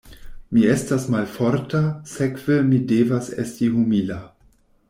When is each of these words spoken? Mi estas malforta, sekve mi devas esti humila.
Mi 0.55 0.63
estas 0.75 1.05
malforta, 1.15 1.83
sekve 2.13 2.57
mi 2.71 2.81
devas 2.93 3.33
esti 3.45 3.71
humila. 3.77 4.19